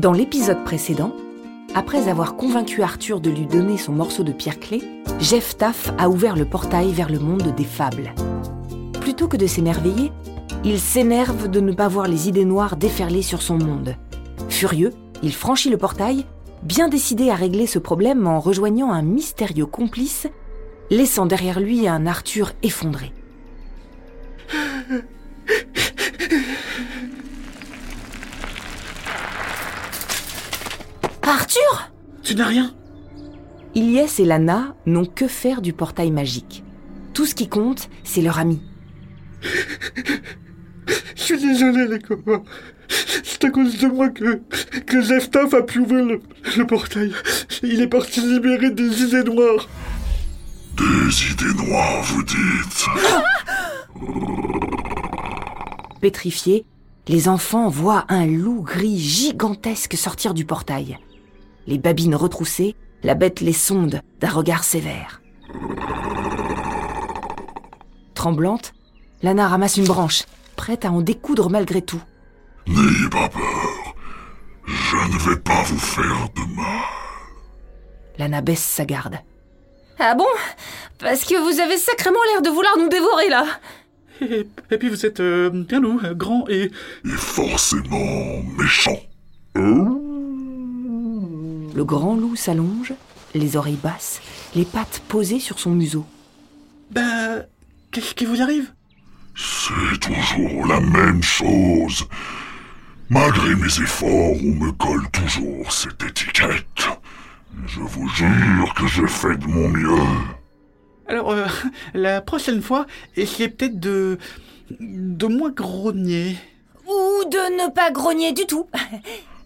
[0.00, 1.12] Dans l'épisode précédent,
[1.74, 4.80] après avoir convaincu Arthur de lui donner son morceau de pierre clé,
[5.18, 8.14] Jeff Taff a ouvert le portail vers le monde des fables.
[9.02, 10.10] Plutôt que de s'émerveiller,
[10.64, 13.94] il s'énerve de ne pas voir les idées noires déferler sur son monde.
[14.48, 16.24] Furieux, il franchit le portail,
[16.62, 20.28] bien décidé à régler ce problème en rejoignant un mystérieux complice,
[20.88, 23.12] laissant derrière lui un Arthur effondré.
[31.22, 31.90] Arthur
[32.22, 32.74] Tu n'as rien
[33.74, 36.64] Ilyes et Lana n'ont que faire du portail magique.
[37.14, 38.60] Tout ce qui compte, c'est leur ami.
[41.14, 42.42] Je suis désolé, les copains.
[42.88, 44.40] C'est à cause de moi que,
[44.86, 46.20] que Jeff Taff a pu ouvrir le,
[46.56, 47.12] le portail.
[47.62, 49.68] Il est parti libérer des idées noires.
[50.76, 52.86] Des idées noires, vous dites
[56.00, 56.64] Pétrifiés,
[57.06, 60.98] les enfants voient un loup gris gigantesque sortir du portail.
[61.66, 65.20] Les babines retroussées, la bête les sonde d'un regard sévère.
[68.14, 68.72] Tremblante,
[69.22, 70.24] Lana ramasse une branche,
[70.56, 72.02] prête à en découdre malgré tout.
[72.66, 73.94] N'ayez pas peur.
[74.66, 76.82] Je ne vais pas vous faire de mal.
[78.18, 79.18] Lana baisse sa garde.
[79.98, 80.26] Ah bon?
[80.98, 83.46] Parce que vous avez sacrément l'air de vouloir nous dévorer là.
[84.20, 86.70] Et, et puis vous êtes euh, un loup, grand et...
[87.04, 88.98] Et forcément méchant.
[91.80, 92.92] Le grand loup s'allonge,
[93.32, 94.20] les oreilles basses,
[94.54, 96.04] les pattes posées sur son museau.
[96.90, 97.46] Bah...
[97.90, 98.70] Qu'est-ce qui vous arrive?
[99.34, 102.06] C'est toujours la même chose.
[103.08, 106.86] Malgré mes efforts, on me colle toujours cette étiquette.
[107.64, 110.06] Je vous jure que je fais de mon mieux.
[111.08, 111.46] Alors, euh,
[111.94, 112.84] la prochaine fois,
[113.16, 114.18] essayez peut-être de...
[114.80, 116.36] de moins grogner.
[116.86, 118.68] Ou de ne pas grogner du tout.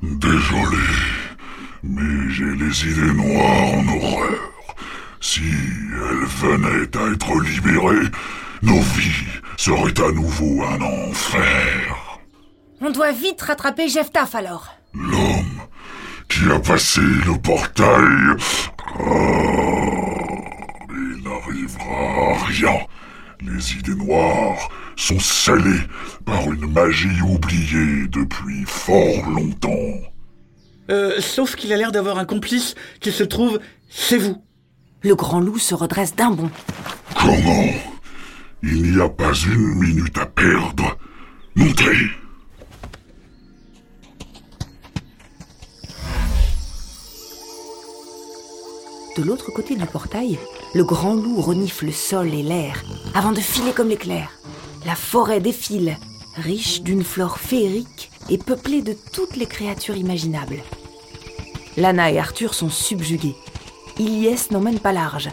[0.03, 0.82] Désolé,
[1.84, 4.76] mais j'ai les idées noires en horreur.
[5.20, 8.08] Si elles venaient à être libérées,
[8.62, 12.18] nos vies seraient à nouveau un enfer.
[12.80, 14.74] On doit vite rattraper Jeff Taff alors.
[14.94, 15.60] L'homme
[16.28, 18.36] qui a passé le portail...
[18.96, 19.24] Ah,
[20.90, 22.78] il n'arrivera à rien.
[23.40, 25.86] Les idées noires sont scellées
[26.24, 30.13] par une magie oubliée depuis fort longtemps.
[30.90, 33.58] Euh, sauf qu'il a l'air d'avoir un complice qui se trouve
[33.88, 34.42] chez vous.
[35.02, 36.50] Le grand loup se redresse d'un bond.
[37.18, 37.68] Comment
[38.62, 40.96] Il n'y a pas une minute à perdre.
[41.54, 42.10] Montez
[49.16, 50.38] De l'autre côté du portail,
[50.74, 52.82] le grand loup renifle le sol et l'air
[53.14, 54.28] avant de filer comme l'éclair.
[54.84, 55.96] La forêt défile,
[56.36, 60.62] riche d'une flore féerique et peuplée de toutes les créatures imaginables.
[61.76, 63.34] Lana et Arthur sont subjugués.
[63.98, 65.30] Ilyes n'emmène pas large.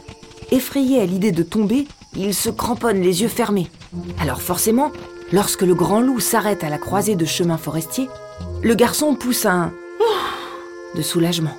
[0.51, 3.69] Effrayé à l'idée de tomber, il se cramponne les yeux fermés.
[4.19, 4.91] Alors forcément,
[5.31, 8.09] lorsque le grand loup s'arrête à la croisée de chemins forestiers,
[8.61, 9.71] le garçon pousse un
[10.95, 11.55] de soulagement.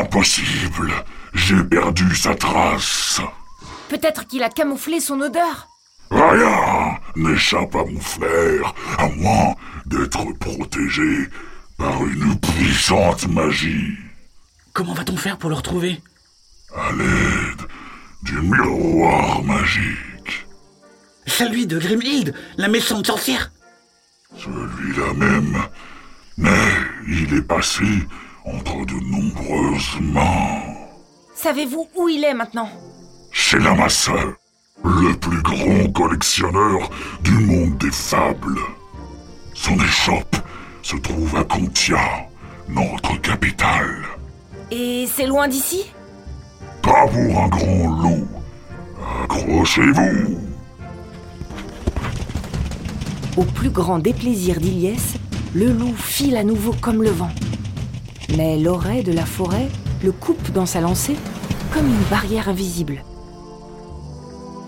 [0.00, 0.92] Impossible
[1.34, 3.20] J'ai perdu sa trace.
[3.88, 5.68] Peut-être qu'il a camouflé son odeur.
[6.10, 9.54] Rien n'échappe à mon flair, à moins
[9.86, 11.28] d'être protégé
[11.76, 13.96] par une puissante magie.
[14.72, 16.00] Comment va-t-on faire pour le retrouver?
[16.74, 17.68] À l'aide
[18.22, 20.46] du miroir magique.
[21.26, 23.50] Celui de Grimhild, la méchante sorcière?
[24.36, 25.62] Celui-là même.
[26.36, 26.68] Mais
[27.06, 27.84] il est passé
[28.44, 30.62] entre de nombreuses mains.
[31.34, 32.70] Savez-vous où il est maintenant?
[33.30, 34.34] Chez l'amasseur,
[34.84, 36.90] le plus grand collectionneur
[37.22, 38.58] du monde des fables.
[39.54, 40.36] Son échoppe
[40.82, 41.98] se trouve à Contia,
[42.68, 44.04] notre capitale.
[44.70, 45.92] Et c'est loin d'ici?
[46.82, 48.28] Pas pour un grand loup.
[49.24, 50.38] Accrochez-vous.
[53.36, 55.14] Au plus grand déplaisir d'Iliès,
[55.54, 57.30] le loup file à nouveau comme le vent.
[58.36, 59.68] Mais l'oreille de la forêt
[60.04, 61.16] le coupe dans sa lancée
[61.72, 63.02] comme une barrière invisible.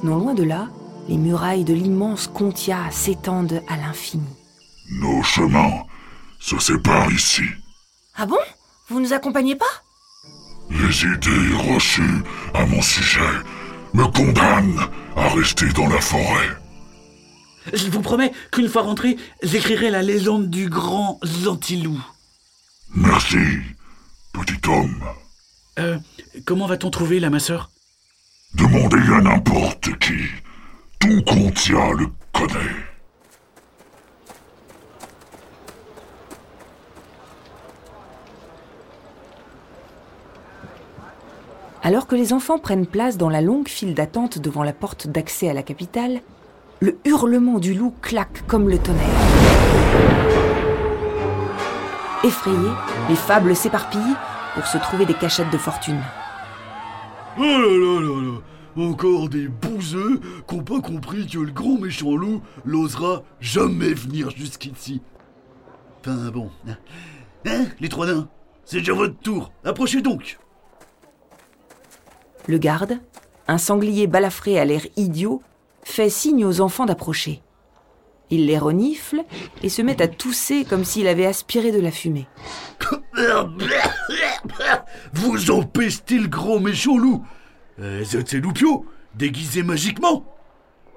[0.02, 0.68] Non loin de là,
[1.08, 4.24] les murailles de l'immense Contia s'étendent à l'infini.
[5.00, 5.84] Nos chemins
[6.38, 7.42] se séparent ici.
[8.14, 8.38] Ah bon?
[8.88, 9.66] Vous nous accompagnez pas?
[10.70, 12.22] Les idées reçues
[12.54, 13.20] à mon sujet
[13.92, 16.48] me condamnent à rester dans la forêt.
[17.72, 22.00] Je vous promets qu'une fois rentré, j'écrirai la légende du grand antilou.
[22.94, 23.36] Merci,
[24.32, 25.04] petit homme.
[25.78, 25.98] Euh,
[26.46, 27.70] comment va-t-on trouver la masseur
[28.54, 30.28] Demandez à n'importe qui.
[30.98, 32.90] Tout Contia le connaît.
[41.82, 45.48] Alors que les enfants prennent place dans la longue file d'attente devant la porte d'accès
[45.48, 46.20] à la capitale,
[46.80, 49.06] le hurlement du loup claque comme le tonnerre.
[52.24, 52.56] Effrayés,
[53.08, 54.16] les fables s'éparpillent
[54.54, 56.00] pour se trouver des cachettes de fortune.
[57.40, 61.78] Oh là là là là Encore des bouseux qui n'ont pas compris que le grand
[61.78, 65.00] méchant loup n'osera jamais venir jusqu'ici.
[66.00, 66.50] Enfin bon.
[67.46, 68.28] Hein, les trois nains?
[68.66, 69.52] C'est déjà votre tour.
[69.64, 70.38] Approchez donc
[72.46, 72.98] Le garde,
[73.48, 75.42] un sanglier balafré à l'air idiot,
[75.82, 77.40] fait signe aux enfants d'approcher.
[78.30, 79.22] Il les renifle
[79.62, 82.28] et se met à tousser comme s'il avait aspiré de la fumée.
[85.12, 87.24] Vous empestez le grand méchant loup
[87.80, 90.24] euh, C'est Loupio, déguisé magiquement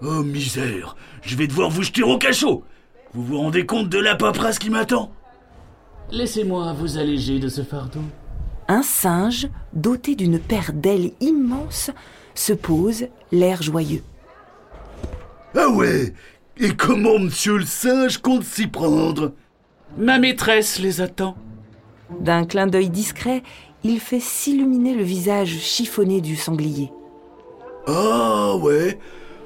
[0.01, 2.63] Oh misère, je vais devoir vous jeter au cachot
[3.13, 5.11] Vous vous rendez compte de la paperasse qui m'attend?
[6.11, 8.01] Laissez-moi vous alléger de ce fardeau.
[8.67, 11.91] Un singe, doté d'une paire d'ailes immenses,
[12.35, 14.03] se pose, l'air joyeux.
[15.55, 16.13] Ah ouais
[16.59, 19.33] Et comment monsieur le singe compte s'y prendre?
[19.97, 21.35] Ma maîtresse les attend.
[22.19, 23.41] D'un clin d'œil discret,
[23.83, 26.91] il fait s'illuminer le visage chiffonné du sanglier.
[27.87, 28.99] Ah ouais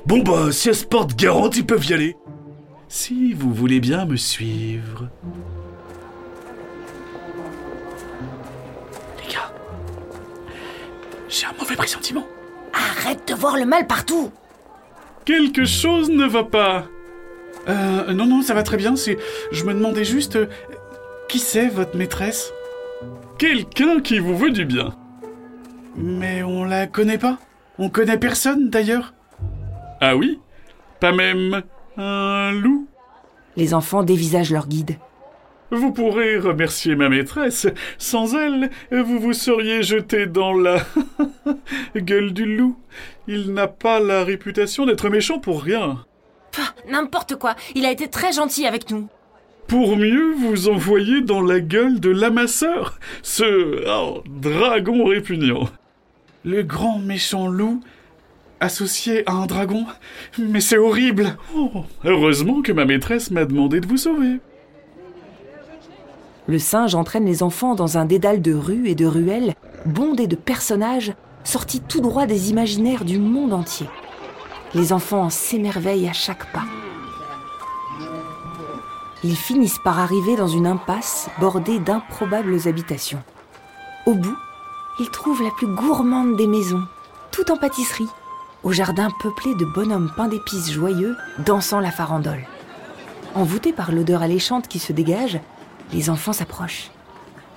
[0.05, 2.15] Bon bah, si elle se porte garante, ils peuvent y aller.
[2.89, 5.09] Si vous voulez bien me suivre.
[9.21, 9.51] Les gars,
[11.29, 12.25] j'ai un mauvais pressentiment.
[12.73, 14.31] Arrête de voir le mal partout
[15.25, 16.85] Quelque chose ne va pas.
[17.67, 18.95] Euh, non, non, ça va très bien.
[18.95, 19.17] C'est,
[19.51, 20.47] je me demandais juste, euh,
[21.27, 22.53] qui c'est votre maîtresse?
[23.37, 24.95] Quelqu'un qui vous veut du bien.
[25.95, 27.39] Mais on la connaît pas.
[27.77, 29.13] On connaît personne d'ailleurs.
[30.01, 30.39] Ah oui?
[30.99, 31.61] Pas même
[31.97, 32.87] un loup
[33.55, 34.97] Les enfants dévisagent leur guide.
[35.69, 37.67] Vous pourrez remercier ma maîtresse.
[37.97, 40.77] Sans elle, vous vous seriez jeté dans la
[41.95, 42.77] gueule du loup.
[43.27, 46.05] Il n'a pas la réputation d'être méchant pour rien.
[46.89, 49.07] N'importe quoi, il a été très gentil avec nous.
[49.67, 55.69] Pour mieux vous envoyer dans la gueule de l'amasseur, ce oh, dragon répugnant.
[56.45, 57.81] Le grand méchant loup
[58.59, 59.85] associé à un dragon
[60.39, 64.39] Mais c'est horrible Oh, Heureusement que ma maîtresse m'a demandé de vous sauver.
[66.47, 69.53] Le singe entraîne les enfants dans un dédale de rues et de ruelles,
[69.85, 71.13] bondé de personnages
[71.43, 73.87] sortis tout droit des imaginaires du monde entier.
[74.77, 76.65] Les enfants s'émerveillent à chaque pas.
[79.23, 83.23] Ils finissent par arriver dans une impasse bordée d'improbables habitations.
[84.05, 84.37] Au bout,
[84.99, 86.83] ils trouvent la plus gourmande des maisons,
[87.31, 88.09] tout en pâtisserie,
[88.61, 92.45] au jardin peuplé de bonhommes peints d'épices joyeux dansant la farandole.
[93.33, 95.39] Envoûtés par l'odeur alléchante qui se dégage,
[95.91, 96.91] les enfants s'approchent.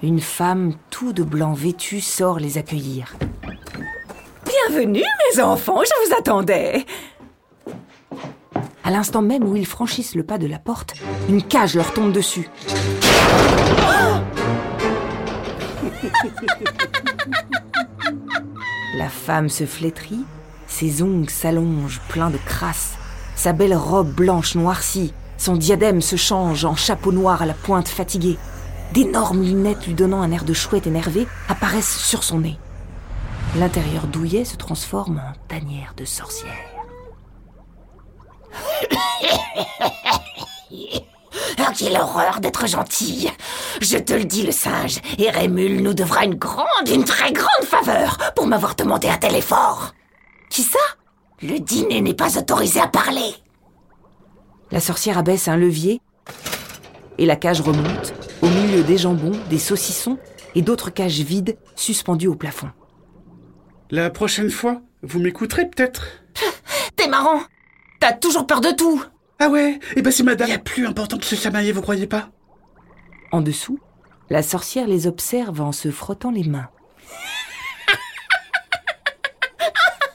[0.03, 3.15] Une femme tout de blanc vêtue sort les accueillir.
[4.71, 6.87] Bienvenue, mes enfants, je vous attendais.
[8.91, 10.95] À l'instant même où ils franchissent le pas de la porte,
[11.29, 12.51] une cage leur tombe dessus.
[18.97, 20.25] La femme se flétrit,
[20.67, 22.95] ses ongles s'allongent pleins de crasse,
[23.37, 27.87] sa belle robe blanche noircie, son diadème se change en chapeau noir à la pointe
[27.87, 28.39] fatiguée.
[28.93, 32.59] D'énormes lunettes lui donnant un air de chouette énervé apparaissent sur son nez.
[33.57, 36.80] L'intérieur douillet se transforme en tanière de sorcière.
[41.59, 43.31] Ah, quelle horreur d'être gentille.
[43.81, 47.65] Je te le dis, le singe, et Rémule nous devra une grande, une très grande
[47.65, 49.95] faveur pour m'avoir demandé un tel effort.
[50.51, 50.79] Qui ça?
[51.43, 53.35] Le dîner n'est pas autorisé à parler.
[54.71, 56.01] La sorcière abaisse un levier
[57.19, 60.19] et la cage remonte, au milieu des jambons, des saucissons
[60.55, 62.71] et d'autres cages vides suspendues au plafond.
[63.91, 66.05] La prochaine fois, vous m'écouterez peut-être
[66.97, 67.41] T'es marrant.
[68.01, 69.05] T'as toujours peur de tout.
[69.39, 70.49] Ah ouais Eh ben c'est madame.
[70.49, 72.31] Il y a plus important que se chamailler, vous croyez pas?
[73.31, 73.79] En dessous,
[74.31, 76.69] la sorcière les observe en se frottant les mains.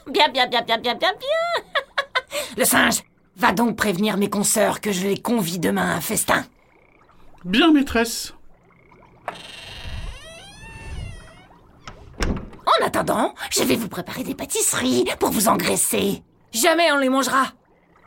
[0.08, 1.64] Bien, bien, bien, bien, bien, bien, bien.
[2.56, 3.02] Le singe,
[3.36, 6.44] va donc prévenir mes consoeurs que je les convie demain à un festin.
[7.44, 8.32] Bien, maîtresse.
[12.66, 16.22] En attendant, je vais vous préparer des pâtisseries pour vous engraisser.
[16.52, 17.48] Jamais on les mangera.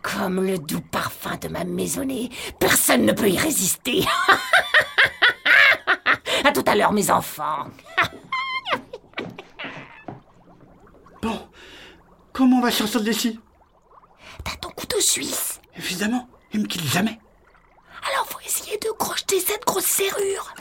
[0.01, 2.29] Comme le doux parfum de ma maisonnée,
[2.59, 4.05] personne ne peut y résister.
[6.45, 7.67] à tout à l'heure, mes enfants.
[11.21, 11.37] Bon,
[12.31, 13.41] comment on va sortir d'ici?
[14.45, 15.59] T'as ton couteau suisse.
[15.75, 17.19] Évidemment, il me quitte jamais.
[18.09, 20.55] Alors faut essayer de crocheter cette grosse serrure.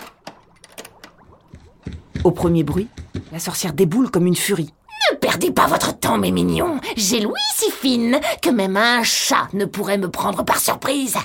[2.25, 2.89] Au premier bruit,
[3.31, 4.75] la sorcière déboule comme une furie
[5.39, 6.81] perdez pas votre temps, mes mignons.
[6.97, 11.17] J'ai l'ouïe si fine que même un chat ne pourrait me prendre par surprise.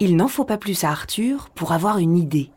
[0.00, 2.50] Il n'en faut pas plus à Arthur pour avoir une idée.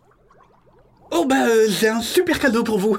[1.12, 2.98] Oh bah ben, j'ai un super cadeau pour vous.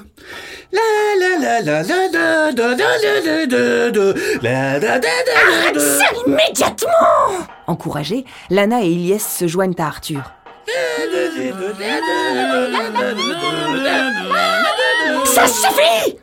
[5.64, 6.90] Arrête ça immédiatement
[7.66, 10.22] Encouragés, Lana et Ilyes se joignent à Arthur.
[15.24, 16.16] Ça suffit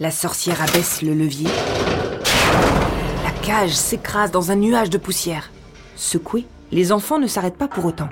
[0.00, 1.48] la sorcière abaisse le levier.
[3.24, 5.50] La cage s'écrase dans un nuage de poussière.
[5.96, 8.08] Secoués, les enfants ne s'arrêtent pas pour autant.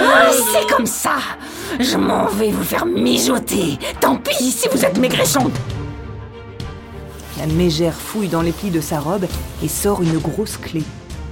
[0.00, 1.16] Ah, C'est comme ça
[1.78, 5.50] Je m'en vais vous faire mijoter Tant pis si vous êtes maigrichons
[7.38, 9.26] La mégère fouille dans les plis de sa robe
[9.62, 10.82] et sort une grosse clé.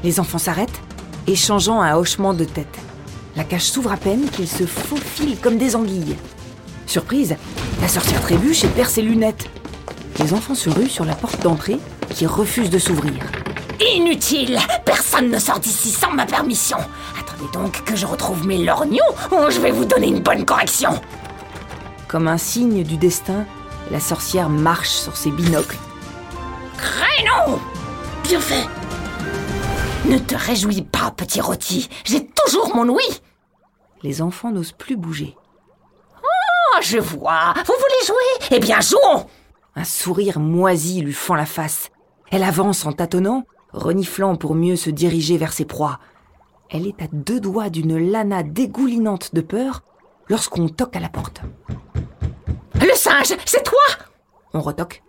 [0.05, 0.83] Les enfants s'arrêtent,
[1.27, 2.79] échangeant un hochement de tête.
[3.37, 6.17] La cage s'ouvre à peine qu'ils se faufilent comme des anguilles.
[6.87, 7.37] Surprise,
[7.81, 9.49] la sorcière trébuche et perd ses lunettes.
[10.19, 11.79] Les enfants se ruent sur la porte d'entrée
[12.11, 13.15] qui refuse de s'ouvrir.
[13.97, 16.77] Inutile Personne ne sort d'ici sans ma permission
[17.19, 18.99] Attendez donc que je retrouve mes lorgnons
[19.31, 21.01] ou je vais vous donner une bonne correction
[22.07, 23.47] Comme un signe du destin,
[23.91, 25.79] la sorcière marche sur ses binocles.
[26.77, 27.59] Crénon
[28.23, 28.69] Bien fait
[30.05, 33.21] Ne te réjouis pas, petit rôti J'ai toujours mon ouïe
[34.03, 35.37] Les enfants n'osent plus bouger.
[36.23, 38.47] Oh, je vois Vous voulez jouer?
[38.51, 39.27] Eh bien, jouons
[39.77, 41.91] Un sourire moisi lui fend la face.
[42.31, 46.01] Elle avance en tâtonnant, reniflant pour mieux se diriger vers ses proies.
[46.71, 49.83] Elle est à deux doigts d'une lana dégoulinante de peur
[50.29, 51.43] lorsqu'on toque à la porte.
[52.75, 53.79] Le singe, c'est toi?
[54.55, 55.03] On retoque,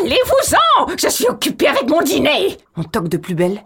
[0.00, 3.64] Allez-vous-en Je suis occupé avec mon dîner on toque de plus belle.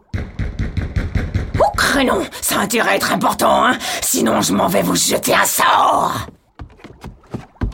[1.59, 5.35] Oh, crénon Ça a intérêt à être important, hein Sinon, je m'en vais vous jeter
[5.35, 6.29] un sort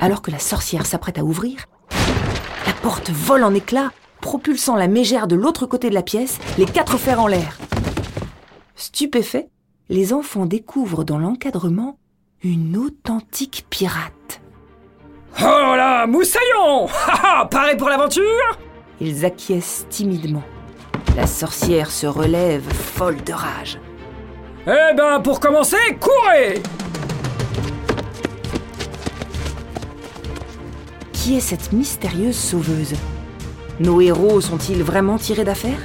[0.01, 1.65] Alors que la sorcière s'apprête à ouvrir,
[2.67, 6.67] la porte vole en éclats, propulsant la mégère de l'autre côté de la pièce, les
[6.67, 7.57] quatre fers en l'air.
[8.75, 9.49] Stupéfaits,
[9.89, 11.99] les enfants découvrent dans l'encadrement
[12.43, 14.41] une authentique pirate.
[15.41, 16.89] Oh là, moussaillon
[17.51, 18.59] Paré pour l'aventure
[19.01, 20.43] Ils acquiescent timidement.
[21.17, 23.79] La sorcière se relève, folle de rage.
[24.67, 26.61] Eh ben, pour commencer, courez
[31.13, 32.95] Qui est cette mystérieuse sauveuse?
[33.79, 35.79] Nos héros sont-ils vraiment tirés d'affaire?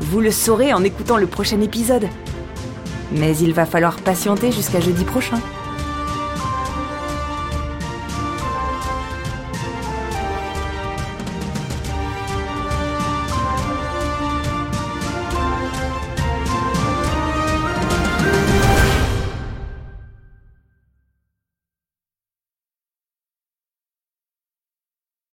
[0.00, 2.08] Vous le saurez en écoutant le prochain épisode.
[3.12, 5.38] Mais il va falloir patienter jusqu'à jeudi prochain.